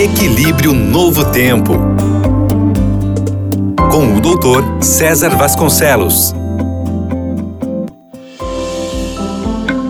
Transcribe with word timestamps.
Equilíbrio 0.00 0.72
Novo 0.72 1.30
Tempo. 1.30 1.74
Com 3.92 4.16
o 4.16 4.20
doutor 4.22 4.82
César 4.82 5.36
Vasconcelos. 5.36 6.32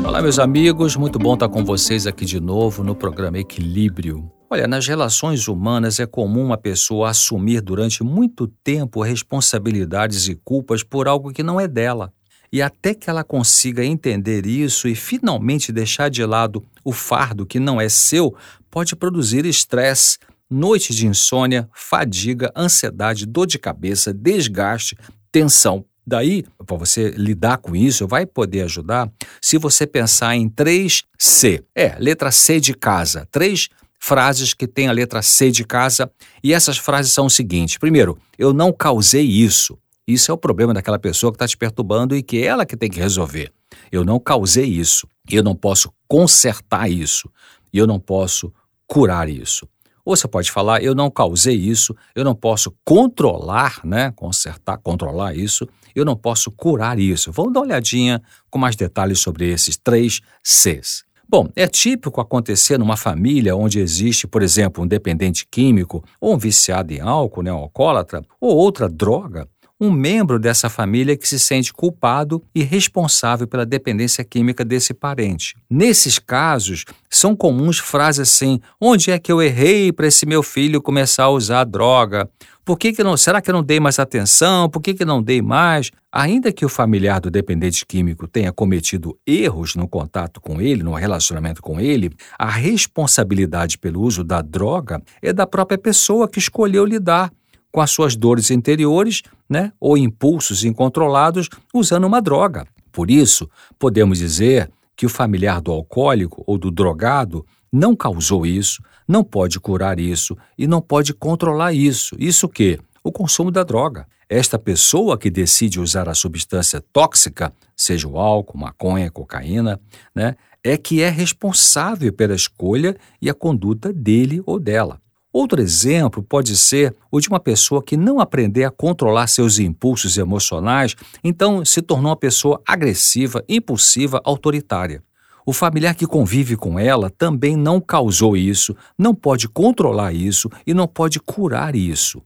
Olá, 0.04 0.20
meus 0.20 0.40
amigos, 0.40 0.96
muito 0.96 1.16
bom 1.16 1.34
estar 1.34 1.48
com 1.48 1.64
vocês 1.64 2.08
aqui 2.08 2.24
de 2.24 2.40
novo 2.40 2.82
no 2.82 2.96
programa 2.96 3.38
Equilíbrio. 3.38 4.28
Olha, 4.50 4.66
nas 4.66 4.84
relações 4.88 5.46
humanas 5.46 6.00
é 6.00 6.06
comum 6.06 6.44
uma 6.44 6.58
pessoa 6.58 7.10
assumir 7.10 7.60
durante 7.60 8.02
muito 8.02 8.48
tempo 8.48 9.02
responsabilidades 9.02 10.26
e 10.26 10.34
culpas 10.34 10.82
por 10.82 11.06
algo 11.06 11.32
que 11.32 11.44
não 11.44 11.60
é 11.60 11.68
dela. 11.68 12.12
E 12.52 12.60
até 12.60 12.94
que 12.94 13.08
ela 13.08 13.22
consiga 13.22 13.84
entender 13.84 14.44
isso 14.44 14.88
e 14.88 14.94
finalmente 14.94 15.70
deixar 15.70 16.08
de 16.08 16.24
lado 16.24 16.64
o 16.84 16.92
fardo 16.92 17.46
que 17.46 17.60
não 17.60 17.80
é 17.80 17.88
seu, 17.88 18.34
pode 18.70 18.96
produzir 18.96 19.46
estresse, 19.46 20.18
noites 20.50 20.96
de 20.96 21.06
insônia, 21.06 21.68
fadiga, 21.72 22.52
ansiedade, 22.56 23.24
dor 23.24 23.46
de 23.46 23.58
cabeça, 23.58 24.12
desgaste, 24.12 24.96
tensão. 25.30 25.84
Daí, 26.04 26.44
para 26.66 26.76
você 26.76 27.10
lidar 27.10 27.58
com 27.58 27.76
isso, 27.76 28.08
vai 28.08 28.26
poder 28.26 28.62
ajudar 28.62 29.08
se 29.40 29.58
você 29.58 29.86
pensar 29.86 30.34
em 30.34 30.48
três 30.48 31.04
C. 31.16 31.62
É, 31.72 31.94
letra 31.98 32.32
C 32.32 32.58
de 32.58 32.74
casa. 32.74 33.28
Três 33.30 33.68
frases 34.00 34.54
que 34.54 34.66
têm 34.66 34.88
a 34.88 34.92
letra 34.92 35.22
C 35.22 35.52
de 35.52 35.62
casa. 35.62 36.10
E 36.42 36.52
essas 36.52 36.78
frases 36.78 37.12
são 37.12 37.26
o 37.26 37.30
seguinte: 37.30 37.78
primeiro, 37.78 38.18
eu 38.36 38.52
não 38.52 38.72
causei 38.72 39.24
isso. 39.24 39.78
Isso 40.12 40.30
é 40.30 40.34
o 40.34 40.38
problema 40.38 40.74
daquela 40.74 40.98
pessoa 40.98 41.30
que 41.30 41.36
está 41.36 41.46
te 41.46 41.56
perturbando 41.56 42.16
e 42.16 42.22
que 42.22 42.38
é 42.38 42.46
ela 42.46 42.66
que 42.66 42.76
tem 42.76 42.90
que 42.90 42.98
resolver. 42.98 43.52
Eu 43.92 44.04
não 44.04 44.18
causei 44.18 44.66
isso. 44.66 45.06
Eu 45.30 45.42
não 45.42 45.54
posso 45.54 45.92
consertar 46.08 46.90
isso. 46.90 47.30
Eu 47.72 47.86
não 47.86 48.00
posso 48.00 48.52
curar 48.88 49.28
isso. 49.28 49.68
Ou 50.04 50.16
você 50.16 50.26
pode 50.26 50.50
falar, 50.50 50.82
eu 50.82 50.94
não 50.94 51.08
causei 51.08 51.54
isso, 51.54 51.94
eu 52.16 52.24
não 52.24 52.34
posso 52.34 52.74
controlar, 52.84 53.80
né? 53.84 54.10
Consertar, 54.16 54.78
controlar 54.78 55.36
isso, 55.36 55.68
eu 55.94 56.04
não 56.04 56.16
posso 56.16 56.50
curar 56.50 56.98
isso. 56.98 57.30
Vamos 57.30 57.52
dar 57.52 57.60
uma 57.60 57.66
olhadinha 57.66 58.20
com 58.50 58.58
mais 58.58 58.74
detalhes 58.74 59.20
sobre 59.20 59.48
esses 59.48 59.76
três 59.76 60.20
Cs. 60.42 61.04
Bom, 61.28 61.48
é 61.54 61.68
típico 61.68 62.20
acontecer 62.20 62.76
numa 62.76 62.96
família 62.96 63.54
onde 63.54 63.78
existe, 63.78 64.26
por 64.26 64.42
exemplo, 64.42 64.82
um 64.82 64.86
dependente 64.88 65.46
químico, 65.48 66.02
ou 66.20 66.34
um 66.34 66.38
viciado 66.38 66.92
em 66.92 66.98
álcool, 66.98 67.42
né, 67.42 67.52
um 67.52 67.58
alcoólatra, 67.58 68.20
ou 68.40 68.56
outra 68.56 68.88
droga, 68.88 69.46
um 69.80 69.90
membro 69.90 70.38
dessa 70.38 70.68
família 70.68 71.16
que 71.16 71.26
se 71.26 71.38
sente 71.38 71.72
culpado 71.72 72.42
e 72.54 72.62
responsável 72.62 73.46
pela 73.46 73.64
dependência 73.64 74.22
química 74.22 74.64
desse 74.64 74.92
parente. 74.92 75.56
Nesses 75.70 76.18
casos, 76.18 76.84
são 77.08 77.34
comuns 77.34 77.78
frases 77.78 78.28
assim: 78.28 78.60
onde 78.78 79.10
é 79.10 79.18
que 79.18 79.32
eu 79.32 79.40
errei 79.40 79.90
para 79.90 80.06
esse 80.06 80.26
meu 80.26 80.42
filho 80.42 80.82
começar 80.82 81.24
a 81.24 81.30
usar 81.30 81.64
droga? 81.64 82.28
Por 82.62 82.78
que, 82.78 82.92
que 82.92 83.02
não? 83.02 83.16
Será 83.16 83.40
que 83.40 83.50
eu 83.50 83.54
não 83.54 83.62
dei 83.62 83.80
mais 83.80 83.98
atenção? 83.98 84.68
Por 84.68 84.80
que, 84.80 84.94
que 84.94 85.04
não 85.04 85.22
dei 85.22 85.40
mais? 85.42 85.90
Ainda 86.12 86.52
que 86.52 86.64
o 86.64 86.68
familiar 86.68 87.20
do 87.20 87.30
dependente 87.30 87.84
químico 87.86 88.28
tenha 88.28 88.52
cometido 88.52 89.18
erros 89.26 89.74
no 89.74 89.88
contato 89.88 90.40
com 90.40 90.60
ele, 90.60 90.82
no 90.82 90.94
relacionamento 90.94 91.62
com 91.62 91.80
ele, 91.80 92.12
a 92.38 92.48
responsabilidade 92.48 93.78
pelo 93.78 94.00
uso 94.02 94.22
da 94.22 94.42
droga 94.42 95.02
é 95.22 95.32
da 95.32 95.46
própria 95.46 95.78
pessoa 95.78 96.28
que 96.28 96.38
escolheu 96.38 96.84
lidar 96.84 97.32
com 97.70 97.80
as 97.80 97.90
suas 97.90 98.16
dores 98.16 98.50
interiores 98.50 99.22
né, 99.48 99.72
ou 99.80 99.96
impulsos 99.96 100.64
incontrolados 100.64 101.48
usando 101.72 102.04
uma 102.04 102.20
droga. 102.20 102.66
Por 102.92 103.10
isso, 103.10 103.48
podemos 103.78 104.18
dizer 104.18 104.70
que 104.96 105.06
o 105.06 105.08
familiar 105.08 105.60
do 105.60 105.72
alcoólico 105.72 106.42
ou 106.46 106.58
do 106.58 106.70
drogado 106.70 107.46
não 107.72 107.94
causou 107.94 108.44
isso, 108.44 108.82
não 109.06 109.24
pode 109.24 109.58
curar 109.60 109.98
isso 109.98 110.36
e 110.58 110.66
não 110.66 110.80
pode 110.80 111.14
controlar 111.14 111.72
isso. 111.72 112.16
Isso 112.18 112.46
o 112.46 112.48
quê? 112.48 112.78
O 113.02 113.12
consumo 113.12 113.50
da 113.50 113.62
droga. 113.62 114.06
Esta 114.28 114.58
pessoa 114.58 115.18
que 115.18 115.30
decide 115.30 115.80
usar 115.80 116.08
a 116.08 116.14
substância 116.14 116.80
tóxica, 116.92 117.52
seja 117.76 118.06
o 118.06 118.18
álcool, 118.18 118.58
maconha, 118.58 119.10
cocaína, 119.10 119.80
né, 120.14 120.36
é 120.62 120.76
que 120.76 121.02
é 121.02 121.08
responsável 121.08 122.12
pela 122.12 122.34
escolha 122.34 122.96
e 123.20 123.30
a 123.30 123.34
conduta 123.34 123.92
dele 123.92 124.42
ou 124.46 124.60
dela. 124.60 125.00
Outro 125.32 125.60
exemplo 125.60 126.24
pode 126.24 126.56
ser 126.56 126.94
o 127.08 127.20
de 127.20 127.28
uma 127.28 127.38
pessoa 127.38 127.82
que 127.82 127.96
não 127.96 128.18
aprender 128.18 128.64
a 128.64 128.70
controlar 128.70 129.28
seus 129.28 129.60
impulsos 129.60 130.18
emocionais, 130.18 130.96
então 131.22 131.64
se 131.64 131.80
tornou 131.80 132.10
uma 132.10 132.16
pessoa 132.16 132.60
agressiva, 132.66 133.44
impulsiva, 133.48 134.20
autoritária. 134.24 135.02
O 135.46 135.52
familiar 135.52 135.94
que 135.94 136.06
convive 136.06 136.56
com 136.56 136.78
ela 136.78 137.10
também 137.10 137.56
não 137.56 137.80
causou 137.80 138.36
isso, 138.36 138.76
não 138.98 139.14
pode 139.14 139.48
controlar 139.48 140.12
isso 140.12 140.50
e 140.66 140.74
não 140.74 140.88
pode 140.88 141.20
curar 141.20 141.76
isso. 141.76 142.20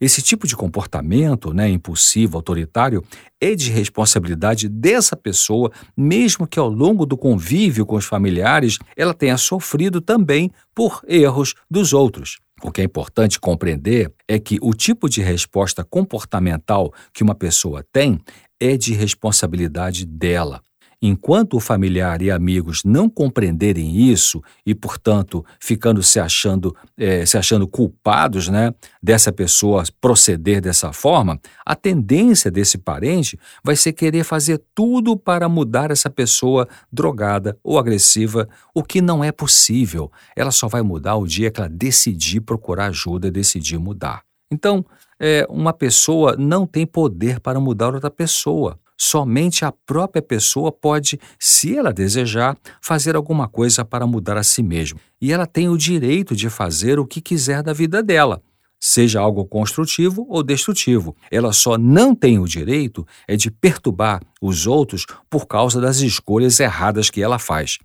Esse 0.00 0.22
tipo 0.22 0.46
de 0.46 0.56
comportamento, 0.56 1.52
né, 1.52 1.68
impulsivo, 1.68 2.36
autoritário, 2.36 3.04
é 3.40 3.54
de 3.54 3.70
responsabilidade 3.70 4.68
dessa 4.68 5.14
pessoa, 5.14 5.70
mesmo 5.96 6.46
que 6.46 6.58
ao 6.58 6.68
longo 6.68 7.04
do 7.04 7.18
convívio 7.18 7.84
com 7.84 7.96
os 7.96 8.06
familiares 8.06 8.78
ela 8.96 9.12
tenha 9.12 9.36
sofrido 9.36 10.00
também 10.00 10.50
por 10.74 11.02
erros 11.06 11.54
dos 11.70 11.92
outros. 11.92 12.38
O 12.62 12.70
que 12.70 12.80
é 12.80 12.84
importante 12.84 13.38
compreender 13.38 14.12
é 14.28 14.38
que 14.38 14.58
o 14.62 14.72
tipo 14.74 15.08
de 15.08 15.22
resposta 15.22 15.84
comportamental 15.84 16.92
que 17.12 17.22
uma 17.22 17.34
pessoa 17.34 17.84
tem 17.92 18.18
é 18.58 18.76
de 18.76 18.92
responsabilidade 18.92 20.04
dela. 20.04 20.62
Enquanto 21.02 21.54
o 21.54 21.60
familiar 21.60 22.20
e 22.20 22.30
amigos 22.30 22.82
não 22.84 23.08
compreenderem 23.08 23.96
isso 23.96 24.42
e, 24.66 24.74
portanto, 24.74 25.42
ficando 25.58 26.02
se 26.02 26.20
achando, 26.20 26.76
é, 26.98 27.24
se 27.24 27.38
achando 27.38 27.66
culpados 27.66 28.48
né, 28.48 28.74
dessa 29.02 29.32
pessoa 29.32 29.82
proceder 29.98 30.60
dessa 30.60 30.92
forma, 30.92 31.40
a 31.64 31.74
tendência 31.74 32.50
desse 32.50 32.76
parente 32.76 33.38
vai 33.64 33.76
ser 33.76 33.94
querer 33.94 34.24
fazer 34.24 34.60
tudo 34.74 35.16
para 35.16 35.48
mudar 35.48 35.90
essa 35.90 36.10
pessoa 36.10 36.68
drogada 36.92 37.58
ou 37.64 37.78
agressiva, 37.78 38.46
o 38.74 38.82
que 38.82 39.00
não 39.00 39.24
é 39.24 39.32
possível. 39.32 40.12
Ela 40.36 40.50
só 40.50 40.68
vai 40.68 40.82
mudar 40.82 41.16
o 41.16 41.26
dia 41.26 41.50
que 41.50 41.60
ela 41.60 41.68
decidir 41.68 42.40
procurar 42.42 42.86
ajuda, 42.88 43.30
decidir 43.30 43.78
mudar. 43.78 44.22
Então, 44.52 44.84
é, 45.18 45.46
uma 45.48 45.72
pessoa 45.72 46.34
não 46.36 46.66
tem 46.66 46.84
poder 46.84 47.38
para 47.40 47.60
mudar 47.60 47.94
outra 47.94 48.10
pessoa. 48.10 48.79
Somente 49.02 49.64
a 49.64 49.72
própria 49.72 50.20
pessoa 50.20 50.70
pode, 50.70 51.18
se 51.38 51.74
ela 51.74 51.90
desejar, 51.90 52.54
fazer 52.82 53.16
alguma 53.16 53.48
coisa 53.48 53.82
para 53.82 54.06
mudar 54.06 54.36
a 54.36 54.42
si 54.42 54.62
mesma. 54.62 55.00
E 55.18 55.32
ela 55.32 55.46
tem 55.46 55.70
o 55.70 55.78
direito 55.78 56.36
de 56.36 56.50
fazer 56.50 56.98
o 56.98 57.06
que 57.06 57.22
quiser 57.22 57.62
da 57.62 57.72
vida 57.72 58.02
dela, 58.02 58.42
seja 58.78 59.18
algo 59.18 59.46
construtivo 59.46 60.26
ou 60.28 60.42
destrutivo. 60.42 61.16
Ela 61.30 61.50
só 61.50 61.78
não 61.78 62.14
tem 62.14 62.38
o 62.38 62.46
direito 62.46 63.06
é 63.26 63.36
de 63.36 63.50
perturbar 63.50 64.20
os 64.38 64.66
outros 64.66 65.06
por 65.30 65.46
causa 65.46 65.80
das 65.80 66.00
escolhas 66.00 66.60
erradas 66.60 67.08
que 67.08 67.22
ela 67.22 67.38
faz. 67.38 67.78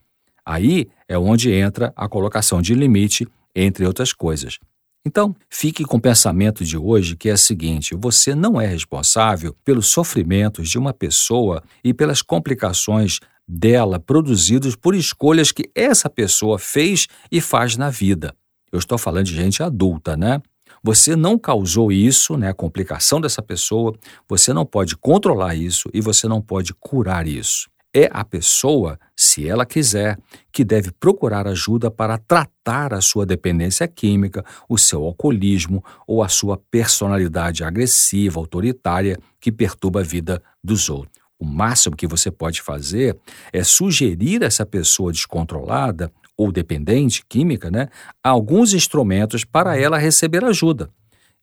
Aí 0.46 0.90
é 1.08 1.18
onde 1.18 1.50
entra 1.50 1.94
a 1.96 2.10
colocação 2.10 2.62
de 2.62 2.76
limite, 2.76 3.26
entre 3.56 3.86
outras 3.86 4.12
coisas. 4.12 4.60
Então, 5.06 5.36
fique 5.50 5.84
com 5.84 5.98
o 5.98 6.02
pensamento 6.02 6.66
de 6.66 6.78
hoje 6.78 7.16
que 7.16 7.30
é 7.30 7.34
o 7.34 7.38
seguinte: 7.38 7.96
você 7.96 8.34
não 8.34 8.60
é 8.60 8.66
responsável 8.66 9.56
pelos 9.64 9.88
sofrimentos 9.88 10.70
de 10.70 10.80
uma 10.80 10.94
pessoa 10.94 11.62
e 11.84 11.94
pelas 11.94 12.22
complicações 12.22 13.20
dela 13.48 14.00
produzidos 14.00 14.76
por 14.76 14.96
escolhas 14.96 15.52
que 15.52 15.70
essa 15.76 16.10
pessoa 16.10 16.58
fez 16.58 17.08
e 17.32 17.40
faz 17.40 17.78
na 17.78 17.92
vida. 17.92 18.36
Eu 18.72 18.80
estou 18.80 18.98
falando 18.98 19.26
de 19.26 19.36
gente 19.36 19.62
adulta, 19.62 20.18
né? 20.18 20.42
Você 20.84 21.16
não 21.16 21.38
causou 21.38 21.92
isso, 21.92 22.38
né, 22.38 22.50
a 22.50 22.54
complicação 22.54 23.20
dessa 23.20 23.42
pessoa, 23.42 23.96
você 24.28 24.54
não 24.54 24.66
pode 24.66 24.96
controlar 24.96 25.56
isso 25.56 25.90
e 25.94 26.02
você 26.02 26.28
não 26.28 26.42
pode 26.42 26.74
curar 26.76 27.28
isso. 27.28 27.68
É 27.94 28.08
a 28.12 28.24
pessoa, 28.24 29.00
se 29.26 29.48
ela 29.48 29.66
quiser, 29.66 30.18
que 30.52 30.64
deve 30.64 30.92
procurar 30.92 31.48
ajuda 31.48 31.90
para 31.90 32.18
tratar 32.18 32.94
a 32.94 33.02
sua 33.02 33.26
dependência 33.26 33.88
química, 33.88 34.44
o 34.70 34.78
seu 34.78 35.04
alcoolismo 35.04 35.84
ou 36.08 36.24
a 36.24 36.30
sua 36.30 36.58
personalidade 36.72 37.64
agressiva, 37.64 38.40
autoritária, 38.40 39.18
que 39.40 39.52
perturba 39.52 40.02
a 40.02 40.04
vida 40.04 40.42
dos 40.64 40.90
outros. 40.90 41.24
O 41.38 41.46
máximo 41.46 41.96
que 41.96 42.08
você 42.08 42.32
pode 42.32 42.62
fazer 42.62 43.18
é 43.52 43.64
sugerir 43.64 44.44
a 44.44 44.48
essa 44.48 44.66
pessoa 44.66 45.12
descontrolada 45.12 46.12
ou 46.38 46.52
dependente 46.52 47.24
química, 47.28 47.70
né, 47.70 47.88
alguns 48.24 48.74
instrumentos 48.74 49.44
para 49.44 49.78
ela 49.78 49.98
receber 49.98 50.44
ajuda 50.44 50.90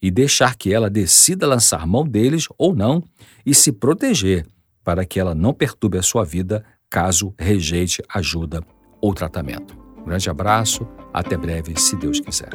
e 0.00 0.10
deixar 0.10 0.56
que 0.56 0.72
ela 0.72 0.88
decida 0.88 1.46
lançar 1.46 1.86
mão 1.86 2.06
deles 2.06 2.46
ou 2.58 2.74
não 2.74 3.02
e 3.44 3.54
se 3.54 3.72
proteger 3.72 4.46
para 4.84 5.04
que 5.04 5.20
ela 5.20 5.34
não 5.34 5.54
perturbe 5.54 5.98
a 5.98 6.02
sua 6.02 6.24
vida 6.24 6.64
caso 6.92 7.34
rejeite 7.38 8.02
ajuda 8.14 8.62
ou 9.00 9.14
tratamento. 9.14 9.74
Um 9.98 10.04
grande 10.04 10.28
abraço, 10.28 10.86
até 11.10 11.38
breve, 11.38 11.72
se 11.80 11.96
Deus 11.96 12.20
quiser. 12.20 12.50